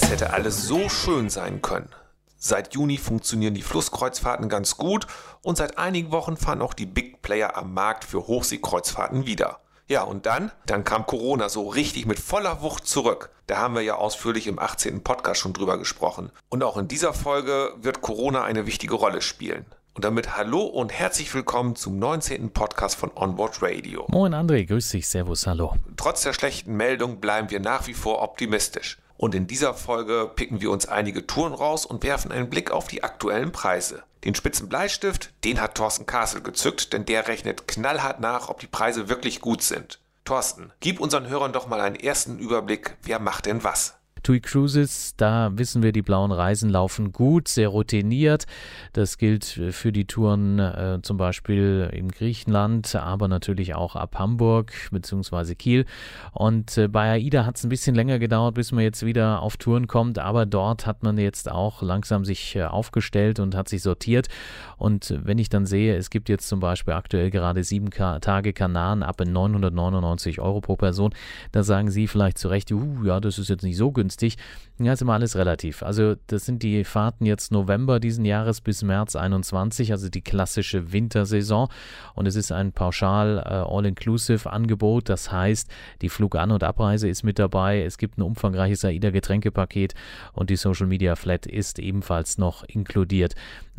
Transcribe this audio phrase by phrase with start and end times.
[0.00, 1.88] Es hätte alles so schön sein können.
[2.36, 5.08] Seit Juni funktionieren die Flusskreuzfahrten ganz gut
[5.42, 9.58] und seit einigen Wochen fahren auch die Big Player am Markt für Hochseekreuzfahrten wieder.
[9.88, 10.52] Ja, und dann?
[10.66, 13.30] Dann kam Corona so richtig mit voller Wucht zurück.
[13.48, 15.02] Da haben wir ja ausführlich im 18.
[15.02, 16.30] Podcast schon drüber gesprochen.
[16.48, 19.66] Und auch in dieser Folge wird Corona eine wichtige Rolle spielen.
[19.94, 22.52] Und damit hallo und herzlich willkommen zum 19.
[22.52, 24.06] Podcast von Onboard Radio.
[24.10, 25.74] Moin André, grüß dich, servus, hallo.
[25.96, 28.98] Trotz der schlechten Meldung bleiben wir nach wie vor optimistisch.
[29.18, 32.86] Und in dieser Folge picken wir uns einige Touren raus und werfen einen Blick auf
[32.86, 34.04] die aktuellen Preise.
[34.24, 38.68] Den spitzen Bleistift, den hat Thorsten Kassel gezückt, denn der rechnet knallhart nach, ob die
[38.68, 39.98] Preise wirklich gut sind.
[40.24, 43.97] Thorsten, gib unseren Hörern doch mal einen ersten Überblick, wer macht denn was?
[44.28, 48.44] TUI Cruises, da wissen wir, die blauen Reisen laufen gut, sehr routiniert.
[48.92, 54.74] Das gilt für die Touren äh, zum Beispiel in Griechenland, aber natürlich auch ab Hamburg
[54.90, 55.54] bzw.
[55.54, 55.86] Kiel.
[56.32, 59.56] Und äh, bei AIDA hat es ein bisschen länger gedauert, bis man jetzt wieder auf
[59.56, 63.80] Touren kommt, aber dort hat man jetzt auch langsam sich äh, aufgestellt und hat sich
[63.80, 64.28] sortiert.
[64.76, 68.52] Und wenn ich dann sehe, es gibt jetzt zum Beispiel aktuell gerade sieben Ka Tage
[68.52, 71.14] Kanaren ab in 999 Euro pro Person,
[71.52, 74.36] da sagen Sie vielleicht zu Recht, uh, ja, das ist jetzt nicht so günstig günstig.
[74.80, 75.82] Ja, ist immer alles relativ.
[75.82, 80.92] Also das sind die Fahrten jetzt November diesen Jahres bis März 21, also die klassische
[80.92, 81.68] Wintersaison.
[82.14, 85.08] Und es ist ein pauschal äh, All-Inclusive-Angebot.
[85.08, 85.68] Das heißt,
[86.00, 87.82] die Flugan- und Abreise ist mit dabei.
[87.82, 89.94] Es gibt ein umfangreiches AIDA-Getränkepaket
[90.32, 93.34] und die Social Media Flat ist ebenfalls noch inkludiert.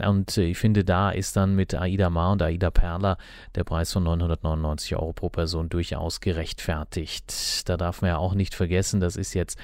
[0.05, 3.17] Und ich finde, da ist dann mit AIDA Mar und AIDA Perla
[3.55, 7.69] der Preis von 999 Euro pro Person durchaus gerechtfertigt.
[7.69, 9.57] Da darf man ja auch nicht vergessen, das ist jetzt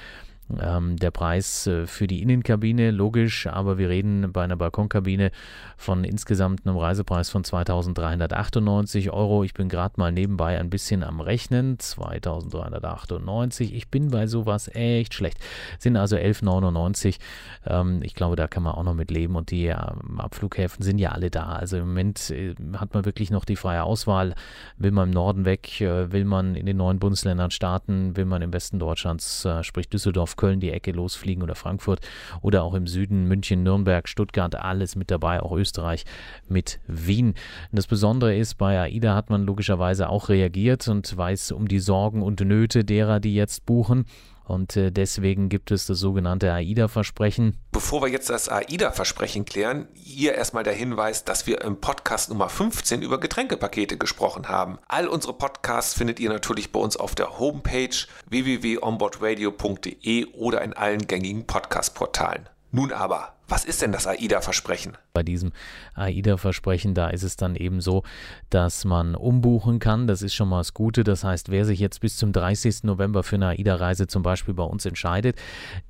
[0.60, 5.30] ähm, der Preis äh, für die Innenkabine, logisch, aber wir reden bei einer Balkonkabine
[5.76, 9.44] von insgesamt einem Reisepreis von 2398 Euro.
[9.44, 11.78] Ich bin gerade mal nebenbei ein bisschen am Rechnen.
[11.78, 13.74] 2398.
[13.74, 15.38] Ich bin bei sowas echt schlecht.
[15.78, 17.18] Sind also 1199.
[17.66, 20.98] Ähm, ich glaube, da kann man auch noch mit leben und die ähm, Abflughäfen sind
[20.98, 21.46] ja alle da.
[21.46, 24.34] Also im Moment äh, hat man wirklich noch die freie Auswahl.
[24.78, 28.42] Will man im Norden weg, äh, will man in den neuen Bundesländern starten, will man
[28.42, 32.00] im Westen Deutschlands, äh, sprich Düsseldorf, Köln die Ecke losfliegen oder Frankfurt
[32.42, 36.04] oder auch im Süden München, Nürnberg, Stuttgart, alles mit dabei, auch Österreich
[36.48, 37.34] mit Wien.
[37.72, 42.22] Das Besondere ist, bei AIDA hat man logischerweise auch reagiert und weiß um die Sorgen
[42.22, 44.06] und Nöte derer, die jetzt buchen.
[44.46, 47.56] Und äh, deswegen gibt es das sogenannte AIDA-Versprechen.
[47.72, 52.48] Bevor wir jetzt das AIDA-Versprechen klären, hier erstmal der Hinweis, dass wir im Podcast Nummer
[52.48, 54.78] 15 über Getränkepakete gesprochen haben.
[54.86, 57.96] All unsere Podcasts findet ihr natürlich bei uns auf der Homepage
[58.28, 62.48] www.onboardradio.de oder in allen gängigen Podcast-Portalen.
[62.70, 64.96] Nun aber, was ist denn das AIDA-Versprechen?
[65.12, 65.52] Bei diesem
[65.94, 68.02] AIDA-Versprechen, da ist es dann eben so,
[68.50, 70.08] dass man umbuchen kann.
[70.08, 71.04] Das ist schon mal das Gute.
[71.04, 72.82] Das heißt, wer sich jetzt bis zum 30.
[72.82, 75.36] November für eine AIDA-Reise zum Beispiel bei uns entscheidet,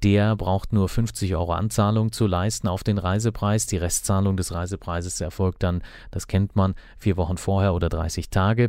[0.02, 3.66] der braucht nur 50 Euro Anzahlung zu leisten auf den Reisepreis.
[3.66, 8.68] Die Restzahlung des Reisepreises erfolgt dann, das kennt man, vier Wochen vorher oder 30 Tage.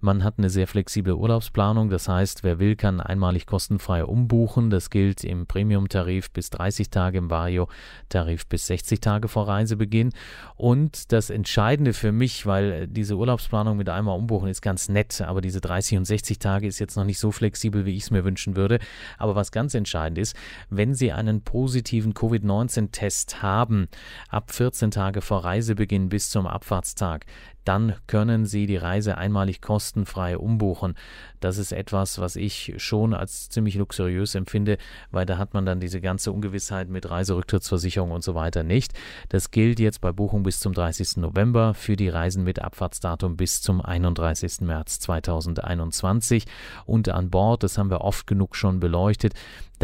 [0.00, 1.88] Man hat eine sehr flexible Urlaubsplanung.
[1.88, 4.70] Das heißt, wer will, kann einmalig kostenfrei umbuchen.
[4.70, 10.12] Das gilt im Premium-Tarif bis 30 Tage, im Vario-Tarif Tarif bis 60 Tage vor Reisebeginn.
[10.56, 15.40] Und das Entscheidende für mich, weil diese Urlaubsplanung mit einmal umbuchen ist ganz nett, aber
[15.40, 18.24] diese 30 und 60 Tage ist jetzt noch nicht so flexibel, wie ich es mir
[18.24, 18.78] wünschen würde.
[19.18, 20.34] Aber was ganz entscheidend ist,
[20.70, 23.88] wenn Sie einen positiven Covid-19-Test haben,
[24.28, 27.26] ab 14 Tage vor Reisebeginn bis zum Abfahrtstag,
[27.64, 30.94] dann können Sie die Reise einmalig kostenfrei umbuchen.
[31.40, 34.78] Das ist etwas, was ich schon als ziemlich luxuriös empfinde,
[35.10, 38.92] weil da hat man dann diese ganze Ungewissheit mit Reiserücktrittsversicherung und so weiter nicht.
[39.28, 41.18] Das gilt jetzt bei Buchung bis zum 30.
[41.18, 44.60] November für die Reisen mit Abfahrtsdatum bis zum 31.
[44.62, 46.44] März 2021
[46.86, 49.34] und an Bord, das haben wir oft genug schon beleuchtet,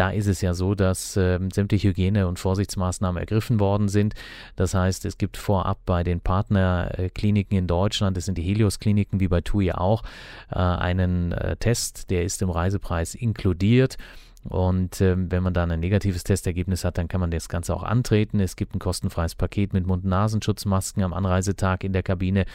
[0.00, 4.14] da ist es ja so, dass äh, sämtliche Hygiene- und Vorsichtsmaßnahmen ergriffen worden sind.
[4.56, 9.28] Das heißt, es gibt vorab bei den Partnerkliniken in Deutschland, das sind die Helios-Kliniken wie
[9.28, 10.02] bei TUI auch,
[10.50, 13.98] äh, einen äh, Test, der ist im Reisepreis inkludiert.
[14.48, 17.82] Und ähm, wenn man dann ein negatives Testergebnis hat, dann kann man das Ganze auch
[17.82, 18.40] antreten.
[18.40, 22.46] Es gibt ein kostenfreies Paket mit Mund-Nasenschutzmasken am Anreisetag in der Kabine.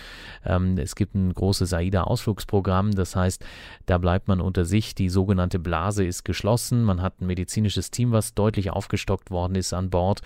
[0.43, 2.93] Ähm, es gibt ein großes AIDA-Ausflugsprogramm.
[2.93, 3.45] Das heißt,
[3.85, 4.95] da bleibt man unter sich.
[4.95, 6.83] Die sogenannte Blase ist geschlossen.
[6.83, 10.21] Man hat ein medizinisches Team, was deutlich aufgestockt worden ist an Bord.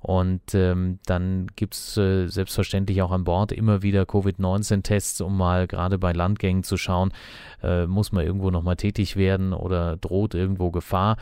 [0.00, 5.68] Und ähm, dann gibt es äh, selbstverständlich auch an Bord immer wieder Covid-19-Tests, um mal
[5.68, 7.12] gerade bei Landgängen zu schauen,
[7.62, 11.16] äh, muss man irgendwo nochmal tätig werden oder droht irgendwo Gefahr Gefahr.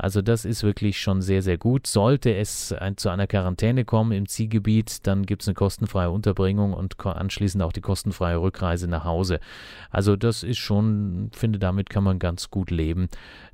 [0.00, 1.88] Also das ist wirklich schon sehr, sehr gut.
[1.88, 6.72] Sollte es ein, zu einer Quarantäne kommen im Zielgebiet, dann gibt es eine kostenfreie Unterbringung
[6.72, 9.40] und anschließend auch die kostenfreie Rückreise nach Hause.
[9.90, 13.08] Also das ist schon, finde, damit kann man ganz gut leben.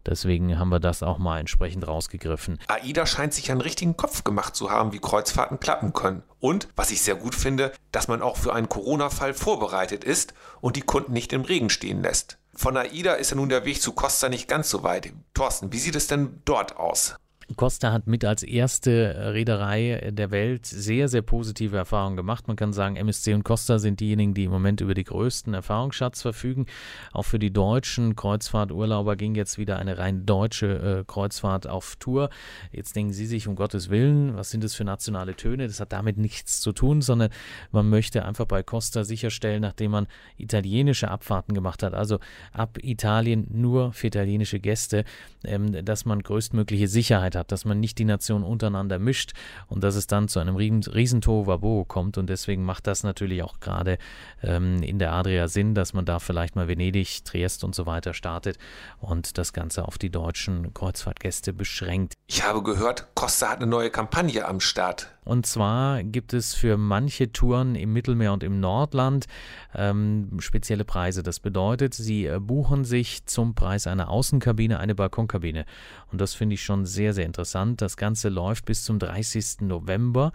[0.05, 2.59] Deswegen haben wir das auch mal entsprechend rausgegriffen.
[2.69, 6.23] AIDA scheint sich einen richtigen Kopf gemacht zu haben, wie Kreuzfahrten klappen können.
[6.41, 10.77] Und, was ich sehr gut finde, dass man auch für einen Corona-Fall vorbereitet ist und
[10.77, 12.37] die Kunden nicht im Regen stehen lässt.
[12.57, 15.13] Von AIDA ist ja nun der Weg zu Costa nicht ganz so weit.
[15.35, 17.17] Thorsten, wie sieht es denn dort aus?
[17.57, 22.49] Costa hat mit als erste Reederei der Welt sehr, sehr positive Erfahrungen gemacht.
[22.49, 26.23] Man kann sagen, MSC und Costa sind diejenigen, die im Moment über die größten Erfahrungsschatz
[26.23, 26.67] verfügen.
[27.13, 32.31] Auch für die deutschen Kreuzfahrturlauber ging jetzt wieder eine rein deutsche äh, Kreuzfahrt auf Tour.
[32.73, 35.67] Jetzt denken Sie sich, um Gottes Willen, was sind das für nationale Töne?
[35.67, 37.31] Das hat damit nichts zu tun, sondern
[37.73, 40.07] man möchte einfach bei Costa sicherstellen, nachdem man
[40.39, 42.19] italienische Abfahrten gemacht hat, also
[42.53, 45.05] ab Italien nur für italienische Gäste,
[45.45, 49.33] ähm, dass man größtmögliche Sicherheit Möglichkeit hat, dass man nicht die Nationen untereinander mischt
[49.67, 52.19] und dass es dann zu einem riesen Tohuwabo kommt.
[52.19, 53.99] Und deswegen macht das natürlich auch gerade
[54.43, 58.15] ähm, in der Adria Sinn, dass man da vielleicht mal Venedig, Triest und so weiter
[58.15, 58.59] startet
[59.01, 62.15] und das Ganze auf die deutschen Kreuzfahrtgäste beschränkt.
[62.27, 65.14] Ich habe gehört, Costa hat eine neue Kampagne am Start.
[65.25, 69.27] Und zwar gibt es für manche Touren im Mittelmeer und im Nordland
[69.75, 71.23] ähm, spezielle Preise.
[71.23, 75.65] Das bedeutet, sie äh, buchen sich zum Preis einer Außenkabine eine Balkonkabine.
[76.13, 77.81] Und das finde ich schon sehr, sehr interessant.
[77.81, 79.63] Das Ganze läuft bis zum 30.
[79.63, 80.33] November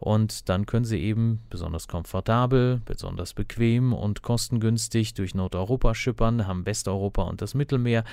[0.00, 6.64] und dann können Sie eben besonders komfortabel, besonders bequem und kostengünstig durch Nordeuropa schippern, haben
[6.64, 8.04] Westeuropa und das Mittelmeer.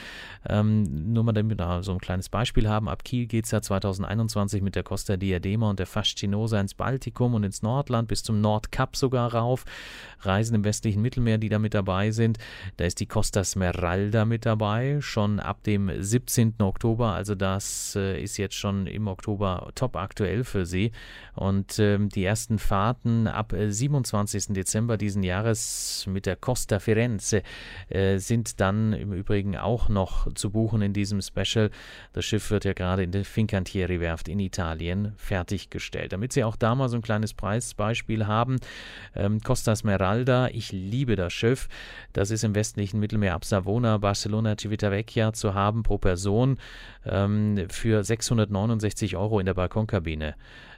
[0.47, 2.89] Ähm, nur mal damit wir da so ein kleines Beispiel haben.
[2.89, 7.35] Ab Kiel geht es ja 2021 mit der Costa Diadema und der Fascinosa ins Baltikum
[7.35, 9.65] und ins Nordland bis zum Nordkap sogar rauf.
[10.21, 12.39] Reisen im westlichen Mittelmeer, die da mit dabei sind.
[12.77, 16.55] Da ist die Costa Smeralda mit dabei, schon ab dem 17.
[16.59, 17.13] Oktober.
[17.13, 20.91] Also das äh, ist jetzt schon im Oktober top aktuell für Sie.
[21.35, 24.49] Und äh, die ersten Fahrten ab 27.
[24.49, 27.43] Äh, Dezember diesen Jahres mit der Costa Firenze
[27.89, 31.69] äh, sind dann im Übrigen auch noch zu buchen in diesem Special.
[32.13, 36.06] Das Schiff wird ja gerade in der Fincantieri-Werft in Italien fertiggestellt.
[36.09, 38.57] Damit Sie auch da mal so ein kleines Preisbeispiel haben,
[39.15, 41.67] ähm, Costa Smeralda, ich liebe das Schiff.
[42.13, 46.57] Das ist im westlichen Mittelmeer ab Savona, Barcelona, Civitavecchia zu haben pro Person
[47.05, 50.35] ähm, für 669 Euro in der Balkonkabine.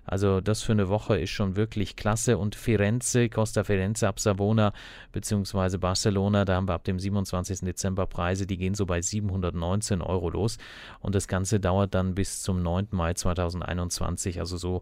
[0.10, 2.40] Also das für eine Woche ist schon wirklich klasse.
[2.40, 4.74] Und Firenze, Costa Firenze ab Savona
[5.12, 5.78] bzw.
[5.78, 7.60] Barcelona, da haben wir ab dem 27.
[7.60, 10.58] Dezember Preise, die gehen so bei 719 Euro los.
[11.00, 12.88] Und das Ganze dauert dann bis zum 9.
[12.92, 14.82] Mai 2021, also so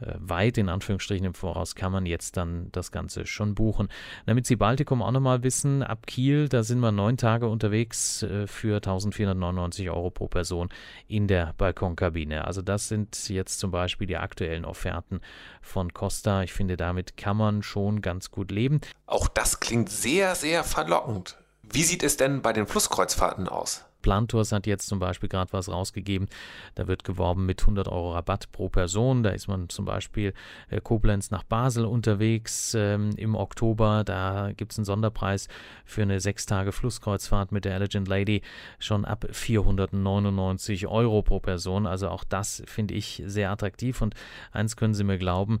[0.00, 3.88] weit in Anführungsstrichen im Voraus kann man jetzt dann das Ganze schon buchen.
[4.26, 8.46] Damit Sie Baltikum auch nochmal wissen, ab Kiel, da sind wir neun Tage unterwegs äh,
[8.46, 10.68] für 1499 Euro pro Person
[11.06, 12.44] in der Balkonkabine.
[12.44, 15.20] Also das sind jetzt zum Beispiel die aktuellen Offerten
[15.62, 16.42] von Costa.
[16.42, 18.80] Ich finde, damit kann man schon ganz gut leben.
[19.06, 21.36] Auch das klingt sehr, sehr verlockend.
[21.62, 23.84] Wie sieht es denn bei den Flusskreuzfahrten aus?
[24.08, 26.28] Plantours hat jetzt zum Beispiel gerade was rausgegeben.
[26.74, 29.22] Da wird geworben mit 100 Euro Rabatt pro Person.
[29.22, 30.32] Da ist man zum Beispiel
[30.70, 34.04] äh, Koblenz nach Basel unterwegs ähm, im Oktober.
[34.04, 35.48] Da gibt es einen Sonderpreis
[35.84, 38.40] für eine sechs Tage Flusskreuzfahrt mit der Elegant Lady
[38.78, 41.86] schon ab 499 Euro pro Person.
[41.86, 44.00] Also auch das finde ich sehr attraktiv.
[44.00, 44.14] Und
[44.52, 45.60] eins können Sie mir glauben,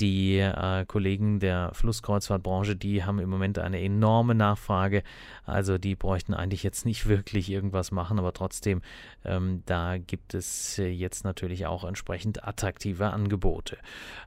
[0.00, 5.02] die äh, Kollegen der Flusskreuzfahrtbranche, die haben im Moment eine enorme Nachfrage.
[5.44, 8.82] Also die bräuchten eigentlich jetzt nicht wirklich irgendwas machen, aber trotzdem,
[9.24, 13.78] ähm, da gibt es äh, jetzt natürlich auch entsprechend attraktive Angebote.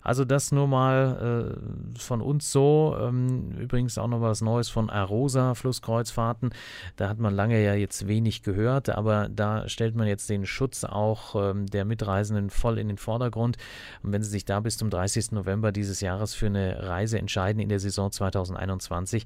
[0.02, 1.56] Also das nur mal
[1.96, 2.98] äh, von uns so.
[3.00, 6.54] Ähm, übrigens auch noch was Neues von Arosa Flusskreuzfahrten.
[6.96, 10.84] Da hat man lange ja jetzt wenig gehört, aber da stellt man jetzt den Schutz
[10.84, 13.58] auch ähm, der Mitreisenden voll in den Vordergrund.
[14.04, 15.32] Und wenn Sie sich da bis zum 30.
[15.32, 19.26] November November dieses Jahres für eine Reise entscheiden in der Saison 2021,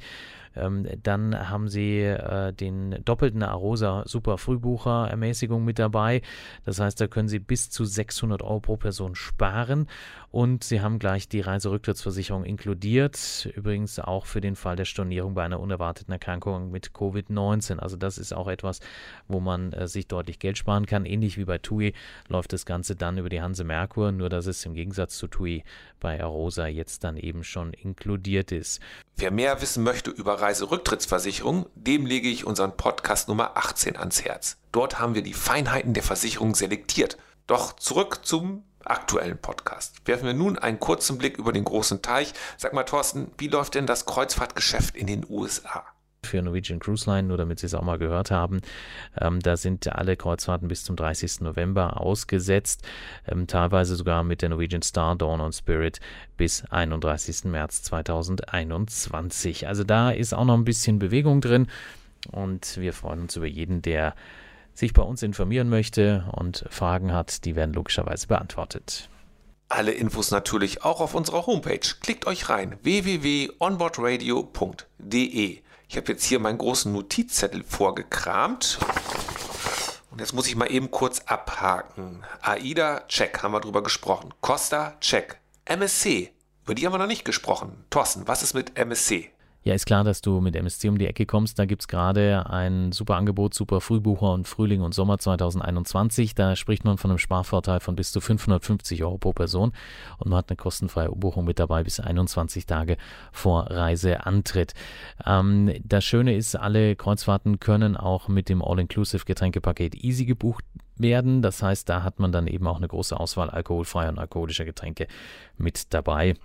[0.55, 6.21] ähm, dann haben sie äh, den doppelten Arosa Super Frühbucher Ermäßigung mit dabei.
[6.65, 9.87] Das heißt, da können sie bis zu 600 Euro pro Person sparen
[10.31, 13.49] und sie haben gleich die Reiserücktrittsversicherung inkludiert.
[13.55, 17.79] Übrigens auch für den Fall der Stornierung bei einer unerwarteten Erkrankung mit Covid-19.
[17.79, 18.79] Also das ist auch etwas,
[19.27, 21.05] wo man äh, sich deutlich Geld sparen kann.
[21.05, 21.93] Ähnlich wie bei TUI
[22.27, 25.63] läuft das Ganze dann über die Hanse Merkur, nur dass es im Gegensatz zu TUI
[25.99, 28.81] bei Arosa jetzt dann eben schon inkludiert ist.
[29.15, 34.57] Wer mehr wissen möchte über Reiserücktrittsversicherung, dem lege ich unseren Podcast Nummer 18 ans Herz.
[34.71, 37.17] Dort haben wir die Feinheiten der Versicherung selektiert.
[37.47, 39.95] Doch zurück zum aktuellen Podcast.
[40.05, 42.33] Werfen wir nun einen kurzen Blick über den großen Teich.
[42.57, 45.85] Sag mal, Thorsten, wie läuft denn das Kreuzfahrtgeschäft in den USA?
[46.25, 48.61] Für Norwegian Cruise Line, nur damit Sie es auch mal gehört haben.
[49.19, 51.41] Ähm, da sind alle Kreuzfahrten bis zum 30.
[51.41, 52.83] November ausgesetzt,
[53.27, 55.99] ähm, teilweise sogar mit der Norwegian Star, Dawn und Spirit
[56.37, 57.45] bis 31.
[57.45, 59.67] März 2021.
[59.67, 61.67] Also da ist auch noch ein bisschen Bewegung drin
[62.31, 64.15] und wir freuen uns über jeden, der
[64.73, 69.09] sich bei uns informieren möchte und Fragen hat, die werden logischerweise beantwortet.
[69.67, 71.79] Alle Infos natürlich auch auf unserer Homepage.
[72.01, 75.61] Klickt euch rein www.onboardradio.de.
[75.87, 78.79] Ich habe jetzt hier meinen großen Notizzettel vorgekramt.
[80.11, 82.23] Und jetzt muss ich mal eben kurz abhaken.
[82.41, 84.33] AIDA, check, haben wir drüber gesprochen.
[84.41, 85.39] Costa, check.
[85.65, 86.31] MSC,
[86.63, 87.85] über die haben wir noch nicht gesprochen.
[87.89, 89.31] Thorsten, was ist mit MSC?
[89.65, 91.57] Ja, ist klar, dass du mit MSC um die Ecke kommst.
[91.57, 96.35] Da gibt es gerade ein super Angebot, super Frühbucher und Frühling und Sommer 2021.
[96.35, 99.71] Da spricht man von einem Sparvorteil von bis zu 550 Euro pro Person
[100.19, 102.97] und man hat eine kostenfreie Umbuchung mit dabei bis 21 Tage
[103.31, 104.75] vor Reiseantritt.
[105.25, 110.63] Ähm, das Schöne ist, alle Kreuzfahrten können auch mit dem All-Inclusive Getränkepaket Easy gebucht
[110.97, 111.41] werden.
[111.41, 115.07] Das heißt, da hat man dann eben auch eine große Auswahl alkoholfreier und alkoholischer Getränke
[115.57, 116.35] mit dabei.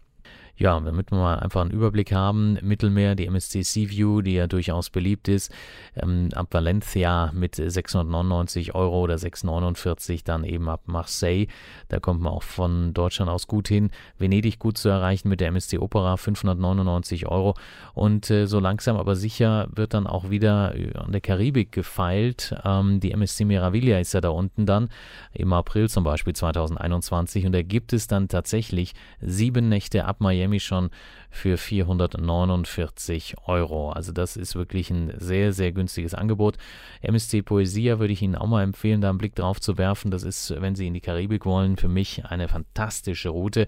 [0.60, 4.90] Ja, damit wir mal einfach einen Überblick haben, Mittelmeer, die MSC Seaview, die ja durchaus
[4.90, 5.50] beliebt ist,
[5.96, 11.46] ähm, ab Valencia mit 699 Euro oder 649, dann eben ab Marseille,
[11.88, 15.48] da kommt man auch von Deutschland aus gut hin, Venedig gut zu erreichen mit der
[15.48, 17.54] MSC Opera, 599 Euro.
[17.94, 23.00] Und äh, so langsam aber sicher wird dann auch wieder an der Karibik gefeilt, ähm,
[23.00, 24.90] die MSC Meraviglia ist ja da unten dann,
[25.32, 30.49] im April zum Beispiel 2021 und da gibt es dann tatsächlich sieben Nächte ab Miami
[30.50, 30.90] Miami schon
[31.30, 33.90] für 449 Euro.
[33.92, 36.56] Also das ist wirklich ein sehr, sehr günstiges Angebot.
[37.02, 40.10] MSC Poesia würde ich Ihnen auch mal empfehlen, da einen Blick drauf zu werfen.
[40.10, 43.66] Das ist, wenn Sie in die Karibik wollen, für mich eine fantastische Route.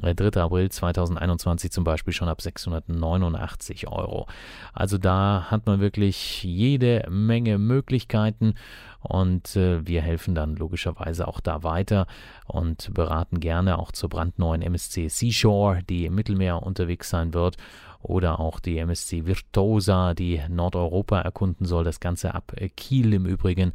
[0.00, 0.10] 3.
[0.10, 4.26] Äh, April 2021 zum Beispiel schon ab 689 Euro.
[4.72, 8.54] Also da hat man wirklich jede Menge Möglichkeiten
[9.00, 12.06] und äh, wir helfen dann logischerweise auch da weiter
[12.46, 16.62] und beraten gerne auch zur brandneuen MSC Seashore, die im Mittelmeer
[17.00, 17.56] unterwegs sein wird
[18.02, 21.84] oder auch die MSC Virtuosa, die Nordeuropa erkunden soll.
[21.84, 23.72] Das Ganze ab Kiel im Übrigen.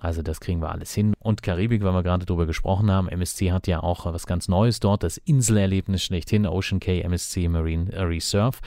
[0.00, 1.14] Also das kriegen wir alles hin.
[1.18, 4.80] Und Karibik, weil wir gerade drüber gesprochen haben, MSC hat ja auch was ganz Neues
[4.80, 8.58] dort, das Inselerlebnis schlechthin, Ocean K MSC Marine Reserve,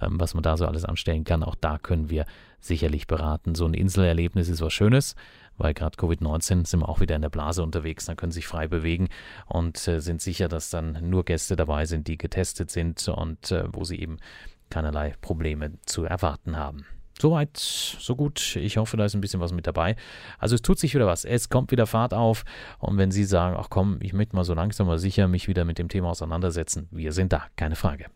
[0.00, 1.42] ähm, was man da so alles anstellen kann.
[1.42, 2.24] Auch da können wir
[2.60, 3.54] sicherlich beraten.
[3.54, 5.14] So ein Inselerlebnis ist was Schönes
[5.62, 8.68] weil gerade Covid-19 sind wir auch wieder in der Blase unterwegs, dann können sich frei
[8.68, 9.08] bewegen
[9.46, 13.64] und äh, sind sicher, dass dann nur Gäste dabei sind, die getestet sind und äh,
[13.72, 14.18] wo sie eben
[14.70, 16.84] keinerlei Probleme zu erwarten haben.
[17.20, 18.56] Soweit, so gut.
[18.56, 19.96] Ich hoffe, da ist ein bisschen was mit dabei.
[20.38, 21.24] Also es tut sich wieder was.
[21.24, 22.44] Es kommt wieder Fahrt auf.
[22.78, 25.64] Und wenn Sie sagen, ach komm, ich möchte mal so langsam mal sicher mich wieder
[25.64, 28.06] mit dem Thema auseinandersetzen, wir sind da, keine Frage.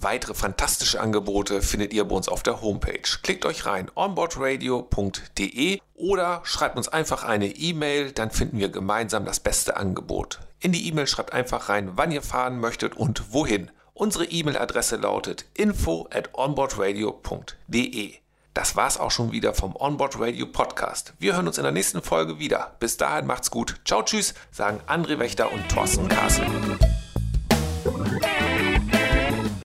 [0.00, 3.02] Weitere fantastische Angebote findet ihr bei uns auf der Homepage.
[3.24, 9.40] Klickt euch rein onboardradio.de oder schreibt uns einfach eine E-Mail, dann finden wir gemeinsam das
[9.40, 10.38] beste Angebot.
[10.60, 13.72] In die E-Mail schreibt einfach rein, wann ihr fahren möchtet und wohin.
[13.92, 18.14] Unsere E-Mail-Adresse lautet info at onboardradio.de.
[18.54, 21.12] Das war's auch schon wieder vom Onboard Radio Podcast.
[21.18, 22.76] Wir hören uns in der nächsten Folge wieder.
[22.78, 23.80] Bis dahin macht's gut.
[23.84, 26.46] Ciao, tschüss, sagen André Wächter und Thorsten Kassel.